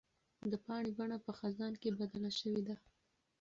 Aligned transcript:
د 0.51 0.53
پاڼې 0.65 0.91
بڼه 0.97 1.17
په 1.25 1.31
خزان 1.39 1.73
کې 1.81 1.97
بدله 1.99 2.31
شوې 2.39 2.61
ده. 2.67 2.75